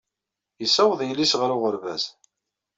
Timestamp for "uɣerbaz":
1.55-2.03